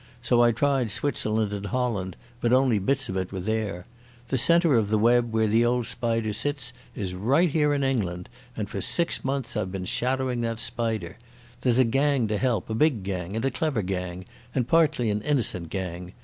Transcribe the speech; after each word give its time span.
So 0.19 0.41
I 0.41 0.51
tried 0.51 0.89
Switzerland 0.89 1.53
and 1.53 1.67
Holland, 1.67 2.15
but 2.39 2.51
only 2.51 2.79
bits 2.79 3.07
of 3.07 3.15
it 3.15 3.31
were 3.31 3.39
there. 3.39 3.85
The 4.29 4.37
centre 4.39 4.73
of 4.75 4.89
the 4.89 4.97
web 4.97 5.31
where 5.31 5.45
the 5.45 5.63
old 5.63 5.85
spider 5.85 6.33
sits 6.33 6.73
is 6.95 7.13
right 7.13 7.51
here 7.51 7.71
in 7.71 7.83
England, 7.83 8.27
and 8.57 8.67
for 8.67 8.81
six 8.81 9.23
months 9.23 9.55
I've 9.55 9.71
been 9.71 9.85
shadowing 9.85 10.41
that 10.41 10.57
spider. 10.57 11.19
There's 11.61 11.77
a 11.77 11.83
gang 11.83 12.27
to 12.29 12.39
help, 12.39 12.67
a 12.67 12.73
big 12.73 13.03
gang, 13.03 13.35
and 13.35 13.45
a 13.45 13.51
clever 13.51 13.83
gang, 13.83 14.25
and 14.55 14.67
partly 14.67 15.11
an 15.11 15.21
innocent 15.21 15.69
gang. 15.69 16.13